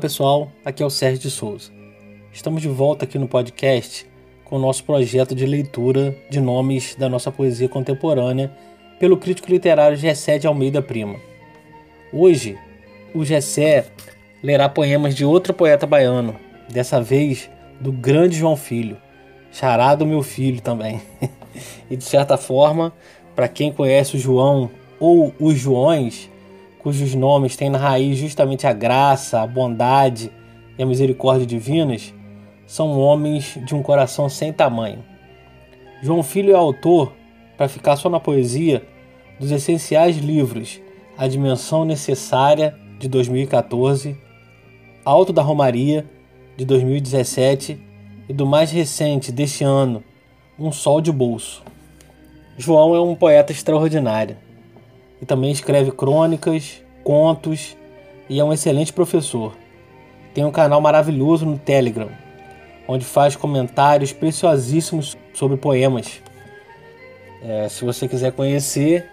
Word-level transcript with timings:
Pessoal, 0.00 0.50
aqui 0.64 0.82
é 0.82 0.86
o 0.86 0.88
Sérgio 0.88 1.20
de 1.20 1.30
Souza. 1.30 1.70
Estamos 2.32 2.62
de 2.62 2.68
volta 2.68 3.04
aqui 3.04 3.18
no 3.18 3.28
podcast 3.28 4.06
com 4.46 4.56
o 4.56 4.58
nosso 4.58 4.82
projeto 4.82 5.34
de 5.34 5.44
leitura 5.44 6.16
de 6.30 6.40
nomes 6.40 6.94
da 6.94 7.06
nossa 7.06 7.30
poesia 7.30 7.68
contemporânea 7.68 8.50
pelo 8.98 9.18
crítico 9.18 9.50
literário 9.50 9.98
Gessé 9.98 10.38
de 10.38 10.46
Almeida 10.46 10.80
Prima. 10.80 11.16
Hoje, 12.10 12.56
o 13.14 13.26
Gessé 13.26 13.88
lerá 14.42 14.70
poemas 14.70 15.14
de 15.14 15.22
outro 15.22 15.52
poeta 15.52 15.86
baiano, 15.86 16.34
dessa 16.70 17.02
vez 17.02 17.50
do 17.78 17.92
grande 17.92 18.38
João 18.38 18.56
Filho, 18.56 18.96
charado 19.52 20.06
meu 20.06 20.22
filho 20.22 20.62
também. 20.62 21.02
e 21.90 21.96
de 21.96 22.04
certa 22.04 22.38
forma, 22.38 22.90
para 23.36 23.48
quem 23.48 23.70
conhece 23.70 24.16
o 24.16 24.18
João 24.18 24.70
ou 24.98 25.34
os 25.38 25.58
Joões, 25.58 26.29
cujos 26.82 27.14
nomes 27.14 27.56
têm 27.56 27.70
na 27.70 27.78
raiz 27.78 28.18
justamente 28.18 28.66
a 28.66 28.72
graça, 28.72 29.40
a 29.40 29.46
bondade 29.46 30.32
e 30.78 30.82
a 30.82 30.86
misericórdia 30.86 31.46
divinas, 31.46 32.14
são 32.66 32.98
homens 32.98 33.58
de 33.64 33.74
um 33.74 33.82
coração 33.82 34.28
sem 34.28 34.52
tamanho. 34.52 35.04
João 36.02 36.22
Filho 36.22 36.52
é 36.52 36.56
autor, 36.56 37.12
para 37.56 37.68
ficar 37.68 37.96
só 37.96 38.08
na 38.08 38.18
poesia, 38.18 38.82
dos 39.38 39.50
essenciais 39.50 40.16
livros 40.16 40.80
A 41.16 41.28
Dimensão 41.28 41.84
Necessária, 41.84 42.74
de 42.98 43.08
2014, 43.08 44.16
Alto 45.04 45.32
da 45.32 45.42
Romaria, 45.42 46.06
de 46.56 46.64
2017 46.64 47.78
e 48.28 48.32
do 48.32 48.46
mais 48.46 48.70
recente 48.70 49.30
deste 49.32 49.64
ano, 49.64 50.02
Um 50.58 50.72
Sol 50.72 51.00
de 51.00 51.12
Bolso. 51.12 51.62
João 52.56 52.94
é 52.94 53.00
um 53.00 53.14
poeta 53.14 53.52
extraordinário 53.52 54.36
e 55.20 55.26
também 55.26 55.50
escreve 55.50 55.90
crônicas, 55.92 56.82
contos 57.04 57.76
e 58.28 58.38
é 58.38 58.44
um 58.44 58.52
excelente 58.52 58.92
professor. 58.92 59.56
Tem 60.32 60.44
um 60.44 60.50
canal 60.50 60.80
maravilhoso 60.80 61.44
no 61.44 61.58
Telegram, 61.58 62.08
onde 62.86 63.04
faz 63.04 63.34
comentários 63.34 64.12
preciosíssimos 64.12 65.16
sobre 65.34 65.56
poemas. 65.56 66.22
É, 67.42 67.68
se 67.68 67.84
você 67.84 68.06
quiser 68.06 68.32
conhecer, 68.32 69.10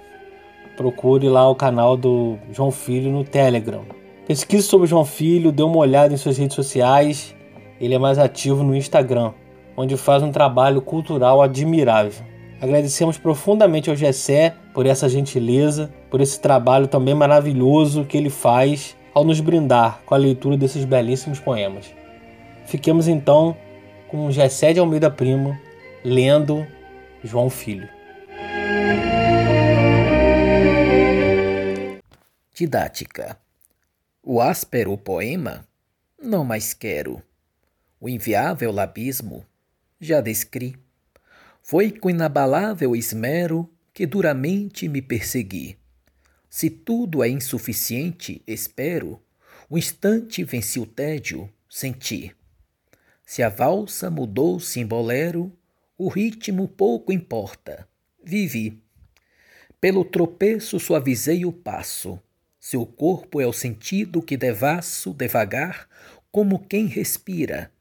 procure 0.75 1.27
lá 1.27 1.49
o 1.49 1.55
canal 1.55 1.97
do 1.97 2.37
João 2.51 2.71
Filho 2.71 3.11
no 3.11 3.23
Telegram. 3.23 3.83
Pesquise 4.27 4.63
sobre 4.63 4.87
João 4.87 5.05
Filho, 5.05 5.51
dê 5.51 5.63
uma 5.63 5.77
olhada 5.77 6.13
em 6.13 6.17
suas 6.17 6.37
redes 6.37 6.55
sociais. 6.55 7.33
Ele 7.79 7.95
é 7.95 7.97
mais 7.97 8.19
ativo 8.19 8.63
no 8.63 8.75
Instagram, 8.75 9.31
onde 9.75 9.95
faz 9.95 10.21
um 10.21 10.31
trabalho 10.31 10.81
cultural 10.81 11.41
admirável. 11.41 12.25
Agradecemos 12.61 13.17
profundamente 13.17 13.89
ao 13.89 13.95
Gessé 13.95 14.53
por 14.77 14.85
essa 14.85 15.09
gentileza, 15.09 15.91
por 16.07 16.21
esse 16.21 16.39
trabalho 16.39 16.87
também 16.87 17.15
maravilhoso 17.15 18.05
que 18.05 18.15
ele 18.15 18.29
faz 18.29 18.95
ao 19.11 19.23
nos 19.23 19.39
brindar 19.39 20.03
com 20.05 20.13
a 20.13 20.17
leitura 20.19 20.55
desses 20.55 20.85
belíssimos 20.85 21.39
poemas. 21.39 21.91
Fiquemos 22.67 23.07
então 23.07 23.57
com 24.07 24.29
Gessé 24.29 24.73
de 24.73 24.79
Almeida 24.79 25.09
Primo 25.09 25.57
lendo 26.05 26.63
João 27.23 27.49
Filho. 27.49 27.89
Didática. 32.53 33.35
O 34.21 34.39
áspero 34.39 34.95
poema 34.95 35.65
não 36.21 36.45
mais 36.45 36.75
quero. 36.75 37.19
O 37.99 38.07
inviável 38.07 38.71
labismo 38.71 39.43
já 39.99 40.21
descri. 40.21 40.75
Foi 41.63 41.89
com 41.89 42.11
inabalável 42.11 42.95
esmero 42.95 43.67
que 43.97 44.05
duramente 44.05 44.87
me 44.87 45.01
persegui. 45.01 45.75
Se 46.47 46.69
tudo 46.69 47.23
é 47.23 47.29
insuficiente, 47.29 48.43
espero, 48.45 49.19
um 49.71 49.75
instante 49.75 50.43
venci 50.43 50.79
o 50.79 50.85
tédio, 50.85 51.51
senti. 51.67 52.31
Se 53.25 53.41
a 53.41 53.49
valsa 53.49 54.11
mudou-se 54.11 54.79
em 54.79 54.85
bolero, 54.85 55.51
o 55.97 56.09
ritmo 56.09 56.67
pouco 56.67 57.11
importa, 57.11 57.89
vivi. 58.23 58.79
Pelo 59.81 60.05
tropeço 60.05 60.79
suavizei 60.79 61.43
o 61.43 61.51
passo, 61.51 62.21
seu 62.59 62.85
corpo 62.85 63.41
é 63.41 63.47
o 63.47 63.51
sentido 63.51 64.21
que 64.21 64.37
devasso 64.37 65.11
devagar, 65.11 65.89
como 66.31 66.59
quem 66.67 66.85
respira, 66.85 67.71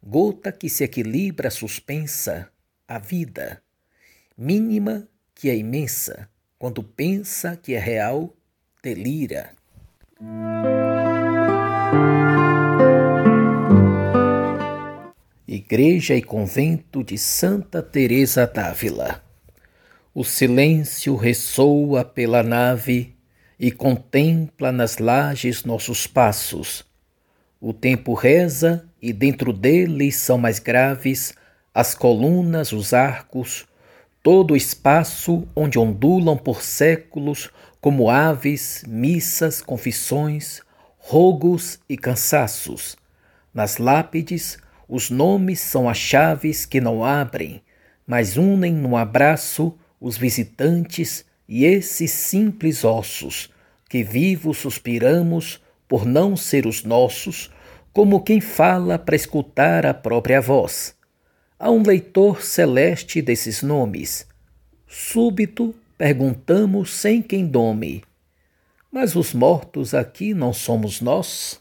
gota 0.00 0.52
que 0.52 0.68
se 0.68 0.84
equilibra 0.84 1.50
suspensa, 1.50 2.52
a 2.86 3.00
vida, 3.00 3.60
mínima 4.38 5.08
que 5.36 5.50
é 5.50 5.56
imensa, 5.56 6.30
quando 6.58 6.82
pensa 6.82 7.58
que 7.62 7.74
é 7.74 7.78
real, 7.78 8.34
delira. 8.82 9.50
Igreja 15.46 16.14
e 16.14 16.22
Convento 16.22 17.04
de 17.04 17.18
Santa 17.18 17.82
Teresa 17.82 18.46
d'Ávila. 18.46 19.22
O 20.14 20.24
silêncio 20.24 21.14
ressoa 21.14 22.02
pela 22.02 22.42
nave 22.42 23.14
e 23.60 23.70
contempla 23.70 24.72
nas 24.72 24.96
lajes 24.96 25.64
nossos 25.64 26.06
passos. 26.06 26.82
O 27.60 27.74
tempo 27.74 28.14
reza 28.14 28.88
e 29.02 29.12
dentro 29.12 29.52
dele 29.52 30.10
são 30.10 30.38
mais 30.38 30.58
graves 30.58 31.34
as 31.74 31.94
colunas, 31.94 32.72
os 32.72 32.94
arcos, 32.94 33.66
todo 34.26 34.54
o 34.54 34.56
espaço 34.56 35.46
onde 35.54 35.78
ondulam 35.78 36.36
por 36.36 36.60
séculos, 36.60 37.48
como 37.80 38.10
aves, 38.10 38.82
missas, 38.84 39.62
confissões, 39.62 40.62
rogos 40.98 41.78
e 41.88 41.96
cansaços. 41.96 42.96
Nas 43.54 43.78
lápides, 43.78 44.58
os 44.88 45.10
nomes 45.10 45.60
são 45.60 45.88
as 45.88 45.98
chaves 45.98 46.66
que 46.66 46.80
não 46.80 47.04
abrem, 47.04 47.62
mas 48.04 48.36
unem 48.36 48.72
num 48.72 48.96
abraço 48.96 49.78
os 50.00 50.16
visitantes 50.16 51.24
e 51.48 51.64
esses 51.64 52.10
simples 52.10 52.84
ossos, 52.84 53.48
que 53.88 54.02
vivos 54.02 54.58
suspiramos 54.58 55.62
por 55.86 56.04
não 56.04 56.36
ser 56.36 56.66
os 56.66 56.82
nossos, 56.82 57.48
como 57.92 58.24
quem 58.24 58.40
fala 58.40 58.98
para 58.98 59.14
escutar 59.14 59.86
a 59.86 59.94
própria 59.94 60.40
voz 60.40 60.95
a 61.58 61.70
um 61.70 61.82
leitor 61.82 62.42
celeste 62.42 63.22
desses 63.22 63.62
nomes. 63.62 64.26
Súbito 64.86 65.74
perguntamos 65.96 66.92
sem 66.92 67.22
quem 67.22 67.46
dome: 67.46 68.04
Mas 68.92 69.16
os 69.16 69.32
mortos 69.32 69.94
aqui 69.94 70.34
não 70.34 70.52
somos 70.52 71.00
nós? 71.00 71.60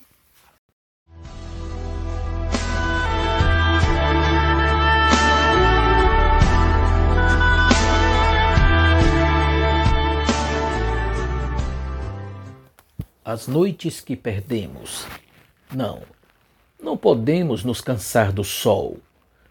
As 13.23 13.47
noites 13.47 14.01
que 14.01 14.15
perdemos. 14.15 15.07
Não, 15.73 16.03
não 16.79 16.95
podemos 16.95 17.63
nos 17.63 17.81
cansar 17.81 18.31
do 18.31 18.43
sol 18.43 18.99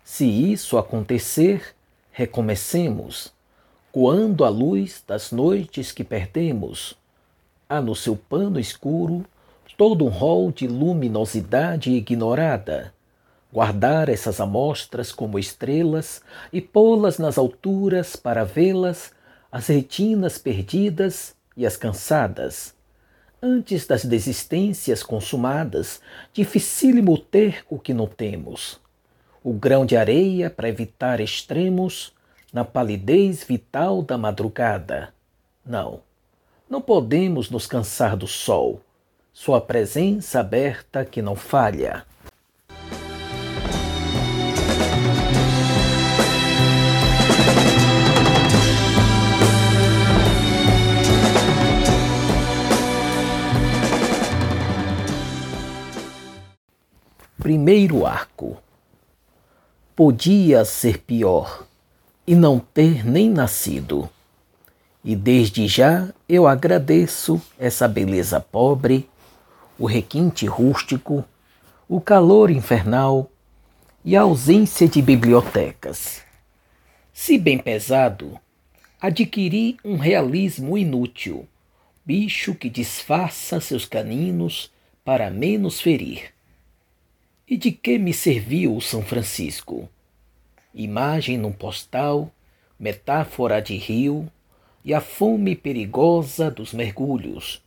se 0.04 0.26
isso 0.26 0.76
acontecer, 0.76 1.74
recomecemos. 2.12 3.32
Quando 3.90 4.44
a 4.44 4.50
luz 4.50 5.02
das 5.06 5.32
noites 5.32 5.92
que 5.92 6.04
perdemos, 6.04 6.94
há 7.66 7.80
no 7.80 7.96
seu 7.96 8.14
pano 8.14 8.60
escuro 8.60 9.24
todo 9.78 10.04
um 10.04 10.08
rol 10.08 10.52
de 10.52 10.68
luminosidade 10.68 11.90
ignorada. 11.90 12.92
Guardar 13.50 14.10
essas 14.10 14.40
amostras 14.40 15.10
como 15.10 15.38
estrelas 15.38 16.20
e 16.52 16.60
pô-las 16.60 17.16
nas 17.16 17.38
alturas 17.38 18.14
para 18.14 18.44
vê-las, 18.44 19.10
as 19.50 19.68
retinas 19.68 20.36
perdidas 20.36 21.34
e 21.56 21.66
as 21.66 21.78
cansadas. 21.78 22.74
Antes 23.42 23.86
das 23.86 24.04
desistências 24.04 25.02
consumadas, 25.02 26.00
dificílimo 26.32 27.16
ter 27.16 27.64
o 27.70 27.78
que 27.78 27.94
não 27.94 28.06
temos 28.06 28.83
o 29.44 29.52
grão 29.52 29.84
de 29.84 29.94
areia 29.94 30.48
para 30.48 30.70
evitar 30.70 31.20
extremos 31.20 32.14
na 32.50 32.64
palidez 32.64 33.44
vital 33.44 34.00
da 34.00 34.16
madrugada. 34.16 35.12
Não, 35.62 36.00
não 36.68 36.80
podemos 36.80 37.50
nos 37.50 37.66
cansar 37.66 38.16
do 38.16 38.26
sol, 38.26 38.80
sua 39.34 39.60
presença 39.60 40.40
aberta 40.40 41.04
que 41.04 41.20
não 41.20 41.36
falha. 41.36 42.06
Primeiro 57.38 58.06
arco 58.06 58.63
podia 59.96 60.64
ser 60.64 60.98
pior 60.98 61.66
e 62.26 62.34
não 62.34 62.58
ter 62.58 63.06
nem 63.06 63.30
nascido. 63.30 64.10
E 65.04 65.14
desde 65.14 65.68
já 65.68 66.08
eu 66.28 66.48
agradeço 66.48 67.40
essa 67.58 67.86
beleza 67.86 68.40
pobre, 68.40 69.08
o 69.78 69.86
requinte 69.86 70.46
rústico, 70.46 71.24
o 71.88 72.00
calor 72.00 72.50
infernal 72.50 73.30
e 74.04 74.16
a 74.16 74.22
ausência 74.22 74.88
de 74.88 75.00
bibliotecas. 75.00 76.22
Se 77.12 77.38
bem 77.38 77.58
pesado, 77.58 78.38
adquiri 79.00 79.76
um 79.84 79.96
realismo 79.96 80.76
inútil, 80.76 81.46
bicho 82.04 82.54
que 82.54 82.68
disfarça 82.68 83.60
seus 83.60 83.84
caninos 83.84 84.72
para 85.04 85.30
menos 85.30 85.80
ferir. 85.80 86.33
E 87.46 87.58
de 87.58 87.72
que 87.72 87.98
me 87.98 88.14
serviu 88.14 88.74
o 88.74 88.80
São 88.80 89.02
Francisco? 89.02 89.86
Imagem 90.72 91.36
num 91.36 91.52
postal, 91.52 92.32
metáfora 92.80 93.60
de 93.60 93.76
rio 93.76 94.32
e 94.82 94.94
a 94.94 95.00
fome 95.00 95.54
perigosa 95.54 96.50
dos 96.50 96.72
mergulhos. 96.72 97.62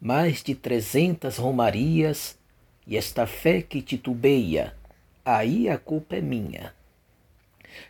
Mais 0.00 0.42
de 0.42 0.54
trezentas 0.54 1.36
romarias 1.36 2.38
e 2.86 2.96
esta 2.96 3.26
fé 3.26 3.60
que 3.60 3.82
titubeia, 3.82 4.74
aí 5.22 5.68
a 5.68 5.76
culpa 5.76 6.16
é 6.16 6.22
minha. 6.22 6.74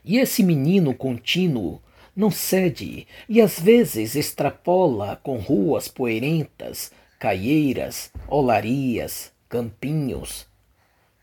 E 0.04 0.18
esse 0.18 0.42
menino 0.42 0.92
contínuo 0.92 1.80
não 2.16 2.28
cede 2.28 3.06
e 3.28 3.40
às 3.40 3.60
vezes 3.60 4.16
extrapola 4.16 5.14
com 5.22 5.38
ruas 5.38 5.86
poeirentas, 5.86 6.90
caieiras, 7.20 8.10
olarias, 8.26 9.32
campinhos. 9.48 10.52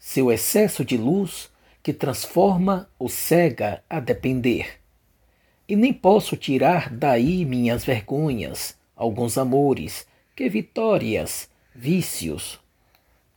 Seu 0.03 0.31
excesso 0.31 0.83
de 0.83 0.97
luz 0.97 1.51
que 1.83 1.93
transforma 1.93 2.89
o 2.97 3.07
cega 3.07 3.83
a 3.87 3.99
depender. 3.99 4.79
E 5.69 5.75
nem 5.75 5.93
posso 5.93 6.35
tirar 6.35 6.89
daí 6.89 7.45
minhas 7.45 7.85
vergonhas, 7.85 8.75
alguns 8.95 9.37
amores, 9.37 10.07
que 10.35 10.49
vitórias, 10.49 11.47
vícios. 11.73 12.59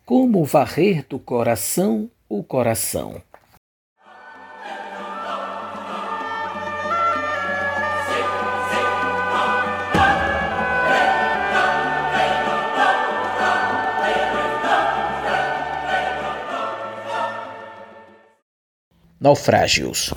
Como 0.07 0.43
varrer 0.43 1.07
do 1.07 1.19
coração 1.19 2.11
o 2.31 2.43
coração? 2.43 3.23
Naufrágios. 19.25 20.13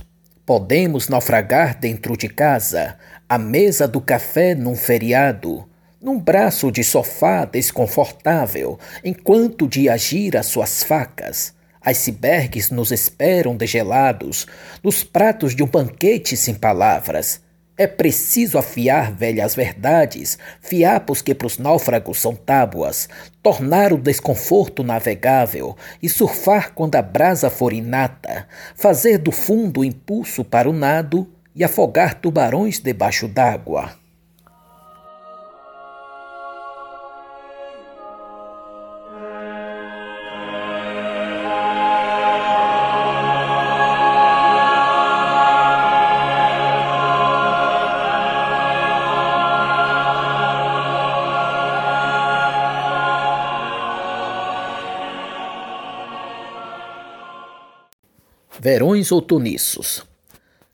Podemos 0.46 1.08
naufragar 1.08 1.80
dentro 1.80 2.18
de 2.18 2.28
casa, 2.28 2.98
à 3.30 3.38
mesa 3.38 3.88
do 3.88 4.02
café 4.02 4.54
num 4.54 4.76
feriado, 4.76 5.66
num 6.02 6.20
braço 6.20 6.70
de 6.70 6.84
sofá 6.84 7.46
desconfortável, 7.46 8.78
enquanto 9.06 9.66
de 9.66 9.88
agir 9.88 10.36
as 10.36 10.48
suas 10.48 10.84
facas. 10.84 11.54
Icebergs 11.88 12.70
nos 12.70 12.92
esperam 12.92 13.56
degelados, 13.56 14.46
nos 14.84 15.06
pratos 15.06 15.56
de 15.56 15.64
um 15.64 15.68
banquete 15.68 16.36
sem 16.36 16.54
palavras. 16.54 17.40
É 17.80 17.86
preciso 17.86 18.58
afiar 18.58 19.12
velhas 19.12 19.54
verdades, 19.54 20.40
fiapos 20.60 21.22
que 21.22 21.36
pros 21.36 21.60
náufragos 21.60 22.20
são 22.20 22.36
tábuas, 22.36 23.08
tornar 23.44 23.94
o 23.94 24.00
desconforto 24.00 24.82
navegável 24.82 25.78
e 26.02 26.10
surfar 26.10 26.74
quando 26.74 26.96
a 26.96 27.04
brasa 27.04 27.52
for 27.52 27.72
inata, 27.72 28.48
fazer 28.76 29.20
do 29.20 29.32
fundo 29.32 29.86
impulso 29.86 30.44
para 30.44 30.68
o 30.68 30.74
nado 30.74 31.32
e 31.56 31.64
afogar 31.64 32.16
tubarões 32.16 32.80
debaixo 32.80 33.28
d'água. 33.28 33.92
Verões 58.68 59.14
outonissos. 59.14 60.04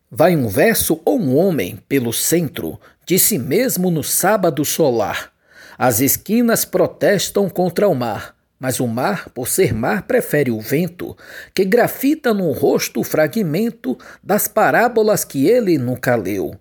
Vai 0.10 0.36
um 0.36 0.48
verso 0.48 1.00
ou 1.06 1.20
um 1.20 1.38
homem 1.38 1.78
pelo 1.88 2.12
centro 2.12 2.80
de 3.06 3.20
si 3.20 3.38
mesmo 3.38 3.92
no 3.92 4.04
sábado 4.04 4.66
solar. 4.66 5.32
As 5.78 6.00
esquinas 6.00 6.66
protestam 6.66 7.48
contra 7.48 7.88
o 7.88 7.94
mar, 7.94 8.36
mas 8.60 8.80
o 8.80 8.88
mar, 8.88 9.30
por 9.30 9.48
ser 9.48 9.76
mar, 9.76 10.08
prefere 10.08 10.50
o 10.50 10.60
vento, 10.60 11.16
que 11.54 11.64
grafita 11.64 12.34
no 12.34 12.52
rosto 12.52 13.02
o 13.02 13.04
fragmento 13.04 13.96
das 14.24 14.48
parábolas 14.48 15.24
que 15.24 15.48
ele 15.48 15.78
nunca 15.78 16.16
leu. 16.16 16.56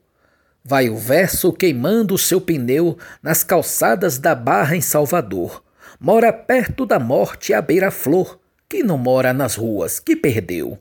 Vai 0.63 0.91
o 0.91 0.99
verso 0.99 1.51
queimando 1.51 2.19
seu 2.19 2.43
pneu 2.43 2.99
nas 3.23 3.43
calçadas 3.43 4.19
da 4.19 4.35
Barra 4.35 4.77
em 4.77 4.83
Salvador. 4.83 5.65
Mora 5.99 6.31
perto 6.31 6.85
da 6.85 6.99
morte 6.99 7.55
a 7.55 7.63
beira-flor, 7.63 8.39
que 8.69 8.83
não 8.83 8.99
mora 8.99 9.33
nas 9.33 9.55
ruas, 9.55 9.99
que 9.99 10.15
perdeu. 10.15 10.79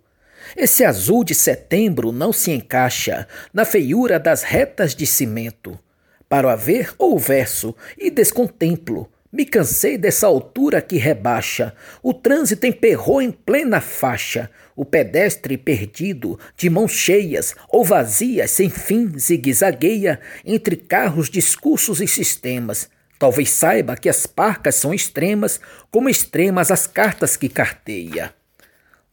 Esse 0.55 0.83
azul 0.83 1.23
de 1.23 1.33
setembro 1.33 2.11
não 2.11 2.33
se 2.33 2.51
encaixa 2.51 3.27
na 3.53 3.65
feiura 3.65 4.19
das 4.19 4.43
retas 4.43 4.93
de 4.93 5.05
cimento. 5.05 5.79
Para 6.27 6.47
o 6.47 6.49
haver 6.49 6.93
ou 6.97 7.17
verso, 7.19 7.75
e 7.97 8.09
descontemplo. 8.09 9.09
Me 9.31 9.45
cansei 9.45 9.97
dessa 9.97 10.27
altura 10.27 10.81
que 10.81 10.97
rebaixa. 10.97 11.73
O 12.03 12.13
trânsito 12.13 12.65
emperrou 12.65 13.21
em 13.21 13.31
plena 13.31 13.79
faixa. 13.79 14.49
O 14.75 14.83
pedestre 14.83 15.57
perdido, 15.57 16.37
de 16.57 16.69
mãos 16.69 16.91
cheias 16.91 17.55
ou 17.69 17.85
vazias, 17.85 18.51
sem 18.51 18.69
fim, 18.69 19.11
zigue-zagueia 19.17 20.19
entre 20.45 20.75
carros, 20.75 21.29
discursos 21.29 22.01
e 22.01 22.07
sistemas. 22.07 22.89
Talvez 23.17 23.51
saiba 23.51 23.95
que 23.95 24.09
as 24.09 24.25
parcas 24.25 24.75
são 24.75 24.93
extremas, 24.93 25.61
como 25.89 26.09
extremas 26.09 26.71
as 26.71 26.85
cartas 26.85 27.37
que 27.37 27.47
carteia. 27.47 28.33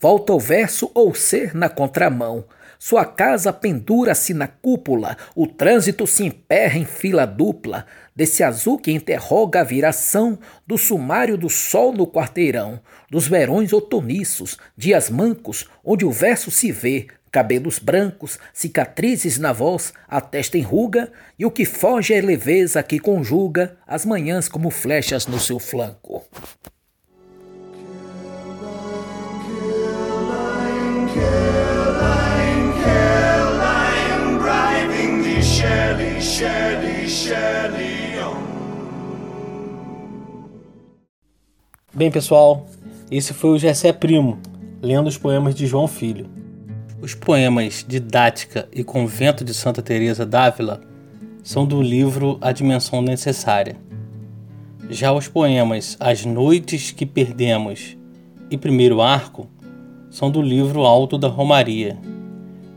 Volta 0.01 0.33
o 0.33 0.39
verso 0.39 0.89
ou 0.95 1.13
ser 1.13 1.57
na 1.57 1.69
contramão. 1.69 2.45
Sua 2.79 3.05
casa 3.05 3.53
pendura-se 3.53 4.33
na 4.33 4.47
cúpula, 4.47 5.17
o 5.35 5.45
trânsito 5.45 6.07
se 6.07 6.25
emperra 6.25 6.79
em 6.79 6.85
fila 6.85 7.27
dupla, 7.27 7.85
desse 8.15 8.45
azul 8.45 8.79
que 8.79 8.93
interroga 8.93 9.61
a 9.61 9.65
viração 9.65 10.39
do 10.65 10.79
sumário 10.79 11.37
do 11.37 11.51
sol 11.51 11.93
no 11.93 12.07
quarteirão, 12.07 12.81
dos 13.11 13.27
verões 13.27 13.73
outonissos, 13.73 14.57
dias 14.77 15.11
mancos, 15.11 15.69
onde 15.85 16.05
o 16.05 16.13
verso 16.13 16.53
se 16.53 16.71
vê, 16.71 17.09
cabelos 17.33 17.81
brancos, 17.81 18.39
cicatrizes 18.53 19.37
na 19.37 19.53
voz, 19.53 19.93
a 20.07 20.21
testa 20.21 20.57
enruga, 20.57 21.11
e 21.37 21.45
o 21.45 21.51
que 21.51 21.65
foge 21.65 22.15
é 22.15 22.21
leveza 22.21 22.85
que 22.85 23.01
conjuga 23.01 23.77
as 23.85 24.07
manhãs 24.07 24.49
como 24.49 24.71
flechas 24.71 25.27
no 25.27 25.41
seu 25.41 25.59
flanco. 25.59 26.25
Bem, 41.99 42.13
pessoal, 42.13 42.65
esse 43.11 43.35
foi 43.35 43.51
o 43.51 43.59
Gessé 43.59 43.93
Primo, 43.93 44.39
lendo 44.81 45.09
os 45.09 45.19
poemas 45.19 45.53
de 45.53 45.67
João 45.67 45.89
Filho. 45.89 46.27
Os 47.03 47.13
poemas 47.13 47.85
Didática 47.87 48.69
e 48.73 48.85
Convento 48.85 49.45
de 49.45 49.53
Santa 49.53 49.83
Teresa 49.83 50.25
d'Ávila 50.25 50.81
são 51.43 51.67
do 51.67 51.83
livro 51.83 52.39
A 52.41 52.53
Dimensão 52.53 53.03
Necessária. 53.03 53.75
Já 54.89 55.13
os 55.13 55.27
poemas 55.27 55.97
As 55.99 56.25
Noites 56.25 56.93
que 56.93 57.05
Perdemos 57.05 57.97
e 58.49 58.57
Primeiro 58.57 59.01
Arco 59.01 59.49
são 60.09 60.31
do 60.31 60.41
livro 60.41 60.85
Alto 60.85 61.19
da 61.19 61.27
Romaria. 61.27 61.99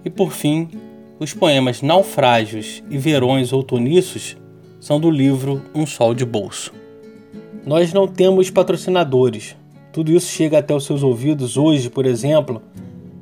E 0.03 0.09
por 0.09 0.31
fim, 0.31 0.67
os 1.19 1.31
poemas 1.31 1.83
Naufrágios 1.83 2.81
e 2.89 2.97
Verões 2.97 3.53
Outoniços 3.53 4.35
são 4.79 4.99
do 4.99 5.11
livro 5.11 5.61
Um 5.75 5.85
Sol 5.85 6.15
de 6.15 6.25
Bolso. 6.25 6.73
Nós 7.65 7.93
não 7.93 8.07
temos 8.07 8.49
patrocinadores. 8.49 9.55
Tudo 9.93 10.11
isso 10.11 10.31
chega 10.31 10.57
até 10.57 10.73
os 10.73 10.83
seus 10.83 11.03
ouvidos 11.03 11.57
hoje, 11.57 11.91
por 11.91 12.07
exemplo, 12.07 12.59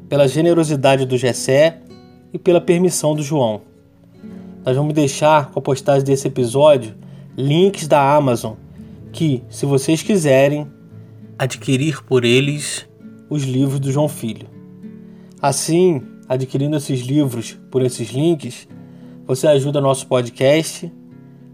pela 0.08 0.30
generosidade 0.30 1.06
do 1.06 1.18
Gessé 1.18 1.80
e 2.32 2.40
pela 2.40 2.62
permissão 2.62 3.14
do 3.14 3.22
João. 3.22 3.62
Nós 4.66 4.78
vamos 4.78 4.94
deixar 4.94 5.52
com 5.52 5.60
a 5.60 5.62
postagem 5.62 6.06
desse 6.06 6.28
episódio 6.28 6.96
links 7.36 7.86
da 7.86 8.16
Amazon 8.16 8.54
que, 9.12 9.44
se 9.50 9.66
vocês 9.66 10.02
quiserem, 10.02 10.68
adquirir 11.38 12.02
por 12.04 12.24
eles 12.24 12.88
os 13.30 13.44
livros 13.44 13.80
do 13.80 13.92
João 13.92 14.08
Filho. 14.08 14.48
Assim, 15.42 16.02
adquirindo 16.30 16.78
esses 16.78 17.02
livros 17.02 17.60
por 17.70 17.82
esses 17.82 18.10
links, 18.12 18.70
você 19.28 19.48
ajuda 19.48 19.82
nosso 19.82 20.08
podcast 20.08 20.90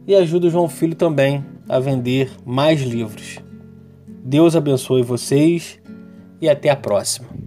e 0.05 0.13
ajuda 0.13 0.47
o 0.47 0.49
João 0.51 0.69
Filho 0.69 0.95
também 0.95 1.54
a 1.67 1.79
vender 1.79 2.31
mais 2.45 2.81
livros. 2.81 3.39
Deus 4.23 4.55
abençoe 4.55 5.01
vocês 5.01 5.79
e 6.41 6.49
até 6.49 6.69
a 6.69 6.75
próxima. 6.75 7.44